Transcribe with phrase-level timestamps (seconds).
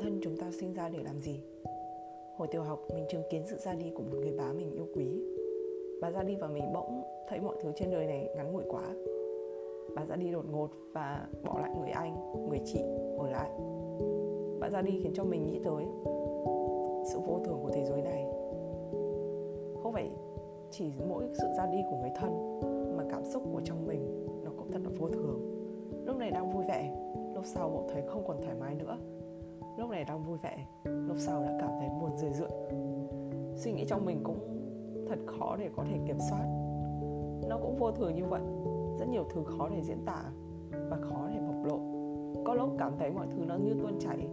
[0.00, 1.40] thân chúng ta sinh ra để làm gì?
[2.36, 4.86] Hồi tiểu học mình chứng kiến sự ra đi của một người bá mình yêu
[4.94, 5.22] quý.
[6.00, 8.82] Bà ra đi và mình bỗng thấy mọi thứ trên đời này ngắn ngủi quá.
[9.94, 12.80] Bà ra đi đột ngột và bỏ lại người anh, người chị
[13.18, 13.50] ở lại.
[14.60, 15.84] Bà ra đi khiến cho mình nghĩ tới
[17.12, 18.24] sự vô thường của thế giới này.
[19.82, 20.10] Không phải
[20.70, 22.60] chỉ mỗi sự ra đi của người thân
[22.96, 25.40] Mà cảm xúc của trong mình nó cũng thật là vô thường.
[26.06, 26.94] Lúc này đang vui vẻ
[27.38, 28.98] Lúc sau bỗng thấy không còn thoải mái nữa.
[29.78, 32.50] Lúc này đang vui vẻ, Lúc sau đã cảm thấy buồn rười rượi.
[33.54, 34.38] Suy nghĩ trong mình cũng
[35.08, 36.44] thật khó để có thể kiểm soát.
[37.48, 38.40] Nó cũng vô thường như vậy,
[38.98, 40.24] Rất nhiều thứ khó để diễn tả
[40.70, 41.78] Và khó để bộc lộ.
[42.44, 44.28] Có lúc cảm thấy mọi thứ nó như tuôn chảy,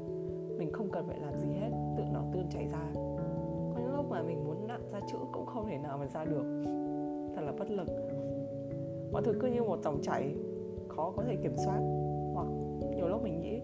[0.57, 2.91] Mình không cần phải làm gì hết, Tự nó tuôn chảy ra.
[3.73, 6.25] Có những lúc mà mình muốn nặn ra chữ Cũng không thể nào mà ra
[6.25, 6.63] được.
[7.35, 7.87] Thật là bất lực.
[9.11, 10.35] Mọi thứ cứ như một dòng chảy,
[10.87, 11.79] Khó có thể kiểm soát.
[12.33, 12.47] Hoặc
[12.95, 13.61] nhiều lúc mình nghĩ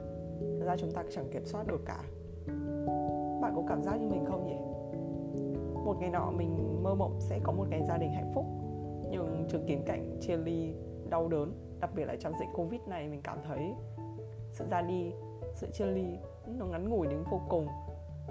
[0.59, 2.03] Thật ra chúng ta chẳng kiểm soát được cả.
[3.41, 4.57] Bạn có cảm giác như mình không nhỉ?
[5.85, 8.45] Một ngày nọ mình mơ mộng sẽ có một ngày gia đình hạnh phúc.
[9.11, 10.75] Nhưng chứng kiến cảnh chia ly,
[11.09, 13.75] đau đớn Đặc biệt là trong dịch Covid này mình cảm thấy
[14.51, 15.13] Sự ra đi,
[15.53, 17.67] sự chia ly Nó ngắn ngủi đến vô cùng.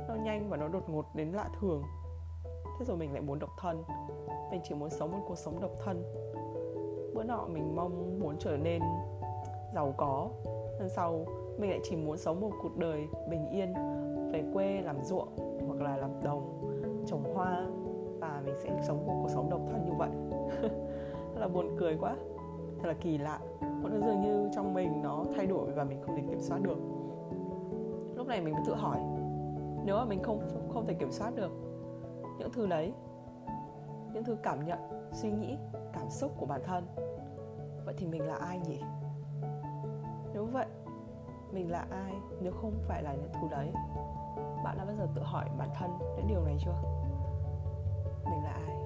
[0.09, 1.83] Nó nhanh và nó đột ngột đến lạ thường.
[2.79, 3.83] Thế rồi mình lại muốn độc thân.
[4.51, 6.03] Mình chỉ muốn sống một cuộc sống độc thân.
[7.15, 8.83] Bữa nọ mình mong muốn trở nên
[9.75, 10.31] giàu có.
[10.81, 11.27] Lần sau,
[11.59, 13.75] mình lại chỉ muốn sống một cuộc đời bình yên,
[14.33, 15.29] về quê làm ruộng
[15.67, 16.71] hoặc là làm đồng,
[17.07, 17.67] trồng hoa
[18.21, 20.11] và mình sẽ sống một cuộc sống độc thân như vậy.
[21.35, 22.17] Thật là buồn cười quá,
[22.79, 23.39] thật là kỳ lạ.
[23.61, 26.59] Mọi thứ dường như trong mình nó thay đổi và mình không thể kiểm soát
[26.63, 26.79] được.
[28.15, 28.99] Lúc này mình mới tự hỏi,
[29.85, 31.51] nếu mà mình không không thể kiểm soát được
[32.39, 32.93] những thứ đấy,
[34.13, 34.79] những thứ cảm nhận,
[35.13, 35.57] suy nghĩ,
[35.93, 36.87] cảm xúc của bản thân,
[37.85, 38.81] vậy thì mình là ai nhỉ?
[40.61, 40.69] Vậy?
[41.53, 43.73] Mình là ai nếu không phải là những thứ đấy?
[44.65, 46.75] Bạn đã bao giờ tự hỏi bản thân đến điều này chưa?
[48.25, 48.77] Mình là ai?